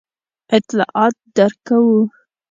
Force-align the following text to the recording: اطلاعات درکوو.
اطلاعات 0.57 1.15
درکوو. 1.35 1.99